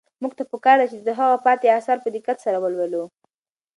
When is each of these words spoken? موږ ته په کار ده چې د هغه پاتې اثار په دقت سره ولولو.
موږ 0.21 0.31
ته 0.37 0.43
په 0.51 0.57
کار 0.65 0.77
ده 0.79 0.85
چې 0.91 0.97
د 1.07 1.09
هغه 1.19 1.37
پاتې 1.45 1.65
اثار 1.77 1.97
په 2.01 2.09
دقت 2.15 2.37
سره 2.45 2.57
ولولو. 2.59 3.03